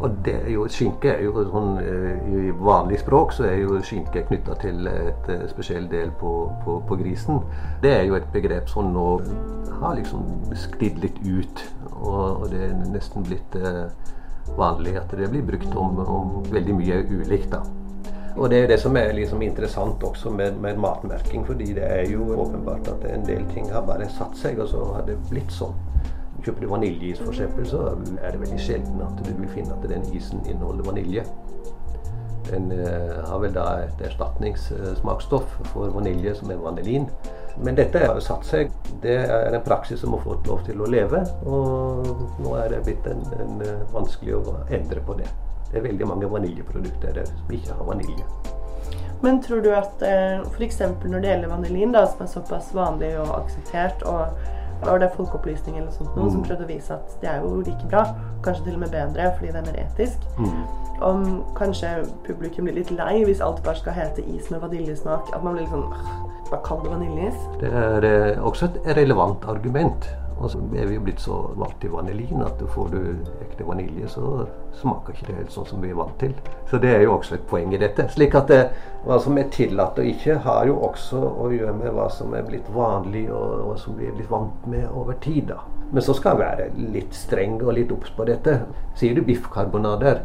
[0.04, 3.80] Og det er jo, skinke er jo sånn eh, I vanlig språk så er jo
[3.86, 6.32] skinke knytta til et eh, spesiell del på,
[6.64, 7.40] på, på grisen.
[7.82, 9.06] Det er jo et begrep som nå
[9.80, 11.64] har liksom sklidd litt ut.
[11.94, 13.56] Og, og det er nesten blitt
[14.58, 17.54] vanlig at det blir brukt om, om veldig mye ulikt.
[17.56, 17.64] da.
[18.36, 22.08] Og det er det som er liksom interessant også med, med matmerking, fordi det er
[22.10, 25.54] jo åpenbart at en del ting har bare satt seg, og så har det blitt
[25.54, 25.76] sånn.
[26.42, 30.02] Kjøper du vaniljeis eksempel, så er det veldig sjelden at du vil finne at den
[30.12, 31.24] isen inneholder vanilje.
[32.50, 37.06] Den eh, har vel da et erstatningssmaksstoff for vanilje, som er vanilin.
[37.62, 38.74] Men dette har jo satt seg.
[39.02, 42.10] Det er en praksis som har fått lov til å leve, og
[42.42, 45.30] nå er det blitt en, en, eh, vanskelig å endre på det.
[45.74, 48.24] Det er veldig mange vaniljeprodukter der som ikke har vanilje.
[49.24, 50.78] Men tror du at eh, f.eks.
[51.02, 54.26] når det gjelder vanilin, da, som er såpass vanlig og akseptert, og
[54.84, 56.46] og det Folkeopplysning eller sånt noe, som Mm.
[56.48, 58.02] prøvde å vise at det er jo like bra,
[58.44, 60.18] kanskje til og med bedre fordi det er mer etisk,
[61.00, 61.22] om
[61.56, 61.92] kanskje
[62.26, 65.62] publikum blir litt lei hvis alt bare skal hete is med vaniljesmak, at man blir
[65.64, 65.88] litt sånn
[66.50, 67.34] Bare kall det vaniljeis.
[67.60, 70.04] Det er eh, også et relevant argument.
[70.40, 72.98] Og så er vi jo blitt så vant til vanilin at får du
[73.44, 74.46] ekte vanilje, så
[74.80, 76.34] smaker ikke det helt sånn som vi er vant til.
[76.70, 78.08] Så det er jo også et poeng i dette.
[78.12, 78.60] Slik at det,
[79.06, 82.46] hva som er tillatt og ikke, har jo også å gjøre med hva som er
[82.48, 85.46] blitt vanlig, og hva som vi er blitt vant med over tid.
[85.54, 85.62] da.
[85.94, 88.58] Men så skal en være litt streng og litt obs på dette.
[88.98, 90.24] Sier du biffkarbonader,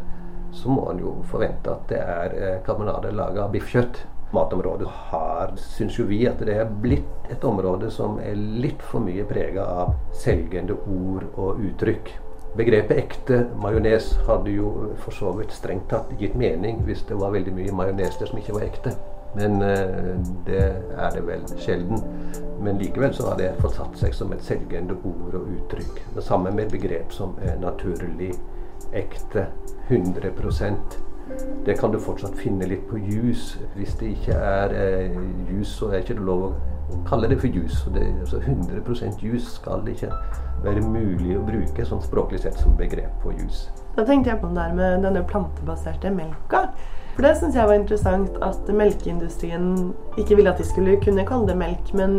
[0.52, 4.02] så må en jo forvente at det er eh, karbonader laga av biffkjøtt.
[4.32, 9.02] Matområdet Her syns jo vi, at det er blitt et område som er litt for
[9.02, 12.12] mye prega av selgende ord og uttrykk.
[12.58, 14.70] Begrepet ekte majones hadde jo
[15.02, 18.40] for så vidt strengt tatt gitt mening hvis det var veldig mye majones der som
[18.40, 18.94] ikke var ekte.
[19.38, 20.16] Men eh,
[20.46, 20.62] det
[20.98, 22.02] er det vel sjelden.
[22.62, 26.02] Men likevel så har det fått satt seg som et selgende ord og uttrykk.
[26.16, 28.32] Det samme med begrep som er naturlig,
[28.96, 29.46] ekte,
[29.88, 30.34] 100
[31.66, 33.54] det kan du fortsatt finne litt på jus.
[33.76, 35.18] Hvis det ikke er eh,
[35.50, 36.52] jus, så er ikke det lov å
[37.08, 37.82] kalle det for jus.
[37.94, 40.10] Det, altså 100 jus skal ikke
[40.64, 43.68] være mulig å bruke sånn språklig sett som begrep på jus.
[43.96, 46.68] Da tenkte jeg på det der med denne plantebaserte melka.
[47.20, 49.64] For det syns jeg var interessant at melkeindustrien
[50.16, 51.90] ikke ville at de skulle kunne kalle det melk.
[51.92, 52.14] Men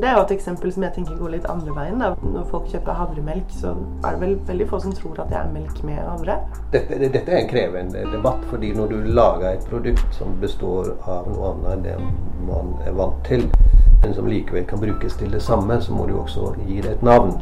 [0.00, 2.00] det er jo et eksempel som jeg tenker går litt andre veien.
[2.00, 2.14] Da.
[2.24, 5.52] Når folk kjøper havremelk, så er det vel veldig få som tror at det er
[5.52, 6.38] melk med havre.
[6.72, 11.28] Dette, dette er en krevende debatt, fordi når du lager et produkt som består av
[11.34, 13.44] noe annet enn det man er vant til,
[14.06, 17.04] men som likevel kan brukes til det samme, så må du også gi det et
[17.04, 17.36] navn.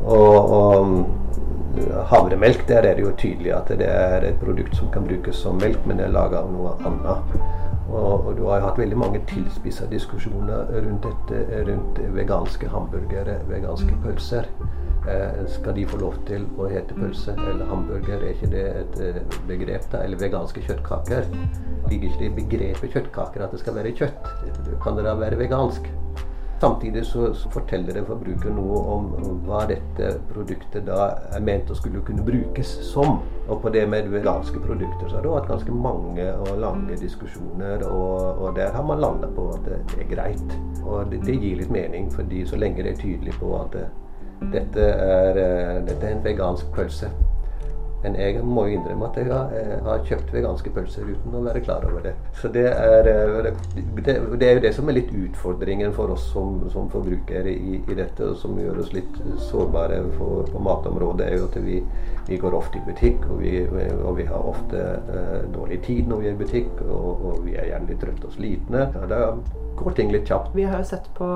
[0.00, 1.37] Og, og
[2.10, 5.60] havremelk, der er det jo tydelig at det er et produkt som kan brukes som
[5.60, 7.38] melk, men det er laga av noe annet.
[7.88, 13.38] Og, og du har jo hatt veldig mange tilspissa diskusjoner rundt dette, rundt veganske hamburgere,
[13.48, 14.50] veganske pølser.
[15.08, 18.18] Eh, skal de få lov til å hete pølse eller hamburger?
[18.18, 19.86] Er ikke det et eh, begrep?
[19.92, 20.02] da?
[20.04, 21.30] Eller veganske kjøttkaker?
[21.88, 24.28] Ligger ikke det i begrepet kjøttkaker at det skal være kjøtt?
[24.84, 25.88] Kan det da være vegansk?
[26.60, 29.04] Samtidig så, så forteller det forbruker noe om
[29.46, 31.04] hva dette produktet da
[31.36, 33.20] er ment å skulle kunne brukes som.
[33.46, 37.86] Og på det med veganske produkter så har det vært ganske mange og lange diskusjoner,
[37.86, 40.58] og, og der har man landa på at det, det, er greit.
[40.82, 43.86] Og det, det, gir litt mening, fordi så lenge det er tydelig på at det,
[44.50, 45.42] dette, er,
[45.86, 47.12] dette er en vegansk pølse
[48.02, 51.42] men jeg må jo innrømme at jeg har, jeg har, kjøpt veganske pølser uten å
[51.42, 52.14] være klar over det.
[52.38, 53.48] Så det er, eh,
[54.06, 57.80] det, det er jo det som er litt utfordringen for oss som, som forbrukere i,
[57.80, 61.80] i, dette, og som gjør oss litt sårbare for, på matområdet, er jo at vi,
[62.30, 63.54] vi går ofte i butikk, og vi,
[63.98, 67.58] og vi har ofte eh, dårlig tid når vi er i butikk, og, og vi
[67.58, 68.90] er gjerne litt trøtte og slitne.
[68.94, 69.24] Ja, da
[69.78, 70.54] går ting litt kjapt.
[70.56, 71.26] Vi har jo sett på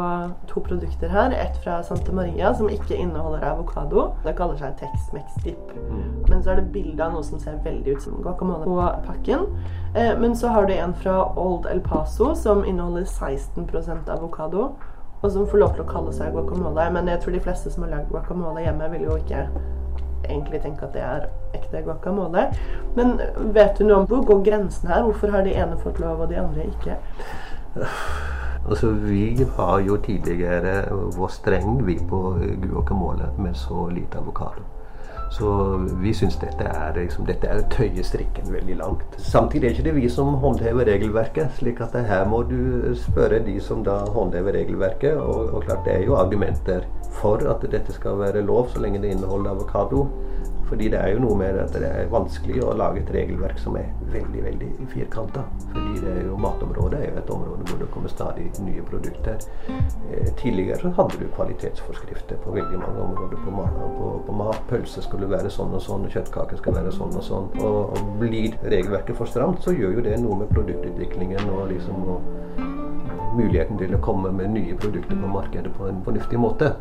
[0.50, 1.34] to produkter her.
[1.36, 4.08] Et fra Santa Maria som ikke inneholder avokado.
[4.26, 5.74] Det kaller seg Tex-Mex Dip.
[5.90, 6.08] Mm.
[6.28, 9.46] Men så er det bilde av noe som ser veldig ut som guacamole på pakken.
[9.94, 14.72] Eh, men så har du en fra Old El Paso som inneholder 16% avokado.
[15.22, 16.88] Og som får lov til å kalle seg guacamole.
[16.94, 19.46] Men jeg tror de fleste som har lagd guacamole hjemme, vil jo ikke
[20.24, 22.48] egentlig tenke at det er ekte guacamole.
[22.96, 23.16] Men
[23.54, 25.06] vet du noe om hvor går grensen her?
[25.06, 26.98] Hvorfor har de ene fått lov, og de andre ikke?
[28.62, 30.84] Altså, vi har jo tidligere
[31.16, 32.20] vært streng vi på
[32.62, 34.62] guacamole med så lite avokado.
[35.32, 35.48] Så
[36.02, 39.16] vi syns dette er liksom, dette er å tøye strikken veldig langt.
[39.16, 41.54] Samtidig er det ikke vi som håndhever regelverket.
[41.58, 45.16] slik at her må du spørre de som da håndhever regelverket.
[45.16, 46.84] Og, og klart det er jo argumenter
[47.20, 50.06] for at dette skal være lov så lenge det inneholder avokado.
[50.72, 53.74] Fordi det er jo noe med at det er vanskelig å lage et regelverk som
[53.76, 55.42] er veldig veldig firkanta.
[55.66, 59.36] Fordi det er jo matområdet er jo et område hvor det kommer stadig nye produkter.
[59.68, 63.68] Eh, tidligere så hadde du kvalitetsforskrifter på veldig mange områder på.
[63.98, 64.11] På.
[64.72, 67.50] Pølse skulle være sånn og sånn, kjøttkake skal være sånn og sånn.
[67.60, 72.08] Og, og blir regelverket for stramt, så gjør jo det noe med produktutviklingen og liksom
[72.16, 72.32] og,
[73.36, 76.72] muligheten til å komme med nye produkter på markedet på en fornuftig måte.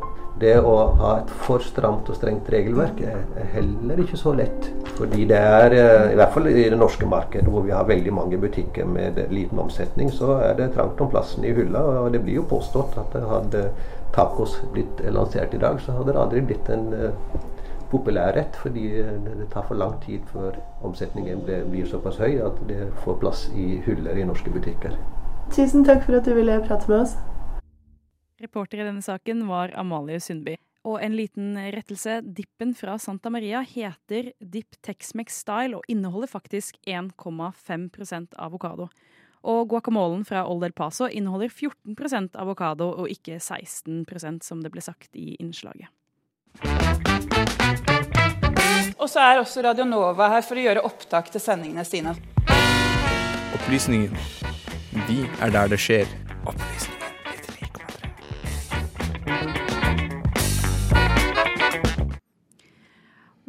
[0.42, 4.70] Det å ha et for stramt og strengt regelverk er heller ikke så lett.
[4.98, 8.14] Fordi det er, eh, i hvert fall i det norske markedet, hvor vi har veldig
[8.14, 11.84] mange butikker med liten omsetning, så er det trangt om plassen i hylla.
[12.06, 13.70] Og det blir jo påstått at hadde
[14.14, 16.90] tacos blitt lansert i dag, så hadde det aldri blitt en
[17.92, 18.56] uh, populær rett.
[18.56, 18.88] Fordi
[19.28, 23.82] det tar for lang tid før omsetningen blir såpass høy at det får plass i
[23.86, 24.96] hyller i norske butikker.
[25.52, 27.18] Tusen takk for at du ville prate med oss.
[28.42, 30.56] Reporter i denne saken var Amalie Sundby.
[30.88, 32.22] Og en liten rettelse.
[32.26, 38.88] Dippen fra Santa Maria heter Dip Tex-Mex Style og inneholder faktisk 1,5% avokado.
[39.42, 44.82] Og guacamolen fra Old El Paso inneholder 14% avokado og ikke 16% som det ble
[44.86, 45.90] sagt i innslaget.
[49.02, 52.14] Og så er også Radio Nova her for å gjøre opptak til sendingene sine.
[53.58, 54.14] Opplysningen.
[55.08, 56.21] Vi er der det skjer.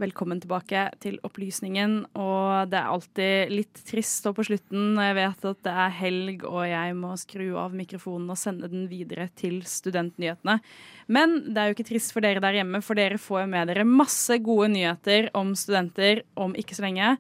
[0.03, 1.93] Velkommen tilbake til opplysningen.
[2.19, 5.95] Og det er alltid litt trist og på slutten når jeg vet at det er
[6.01, 10.59] helg og jeg må skru av mikrofonen og sende den videre til studentnyhetene.
[11.07, 13.87] Men det er jo ikke trist for dere der hjemme, for dere får med dere
[13.87, 17.15] masse gode nyheter om studenter om ikke så lenge.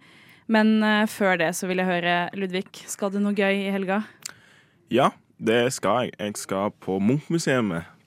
[0.50, 4.02] Men uh, før det så vil jeg høre, Ludvig, skal du noe gøy i helga?
[4.90, 6.16] Ja, det skal jeg.
[6.18, 7.62] Jeg skal på Munch-museet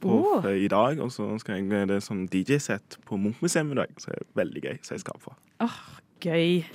[0.06, 0.48] på, oh.
[0.54, 1.02] i dag.
[1.04, 4.66] Og så skal jeg det sånn DJ-sett på Munch-museet i dag, så det er veldig
[4.66, 4.82] gøy.
[4.86, 5.36] Så jeg skal på.
[5.66, 6.66] Åh, oh, gøy.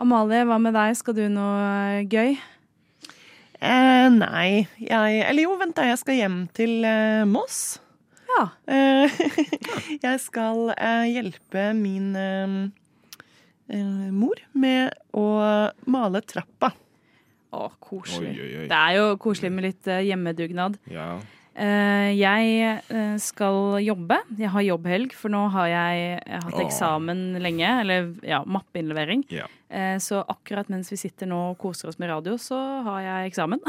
[0.00, 0.94] Amalie, hva med deg?
[0.96, 2.38] Skal du noe gøy?
[3.60, 4.64] Eh, nei.
[4.80, 5.84] Jeg Eller jo, vent da.
[5.90, 7.80] Jeg skal hjem til eh, Moss.
[8.30, 8.46] Ja.
[8.70, 9.18] Eh,
[10.06, 12.54] jeg skal eh, hjelpe min eh,
[13.76, 15.26] eh, mor med å
[15.92, 16.72] male trappa.
[17.50, 18.32] Å, koselig.
[18.32, 18.66] Oi, oi, oi.
[18.70, 20.78] Det er jo koselig med litt hjemmedugnad.
[20.88, 21.18] Ja.
[21.60, 22.52] Eh, jeg
[22.88, 24.16] eh, skal jobbe.
[24.38, 27.72] Jeg har jobbhelg, for nå har jeg, hatt eksamen lenge.
[27.82, 29.26] Eller ja, mappeinnlevering.
[29.32, 29.48] Ja.
[29.68, 33.32] Eh, så akkurat mens vi sitter nå og koser oss med radio, så har jeg
[33.32, 33.60] eksamen.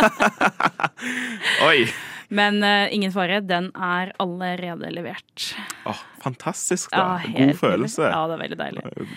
[1.68, 1.84] Oi!
[2.30, 5.48] Men uh, ingen fare, den er allerede levert.
[5.82, 7.18] Oh, fantastisk, da.
[7.26, 8.06] Ja, God følelse.
[8.06, 9.08] Ja, det er veldig deilig.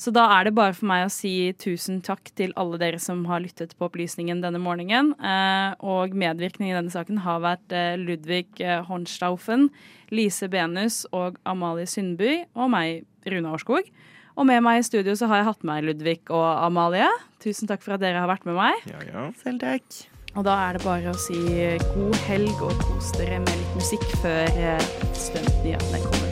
[0.00, 3.24] Så da er det bare for meg å si tusen takk til alle dere som
[3.28, 5.12] har lyttet på Opplysningen denne morgenen.
[5.18, 9.68] Eh, og medvirkning i denne saken har vært eh, Ludvig eh, Hornstaufen,
[10.14, 13.92] Lise Benus og Amalie Sundby og meg, Rune Årskog.
[14.32, 17.10] Og med meg i studio så har jeg hatt med Ludvig og Amalie.
[17.44, 18.88] Tusen takk for at dere har vært med meg.
[18.88, 19.28] Ja, ja.
[19.42, 20.02] Selv takk.
[20.32, 21.36] Og da er det bare å si
[21.92, 24.48] god helg og kos dere med litt musikk før
[25.12, 26.31] stuntnyhetene kommer